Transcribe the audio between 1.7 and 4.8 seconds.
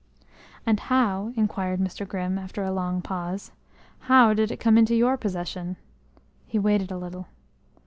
Mr. Grimm, after a long pause, "how did it come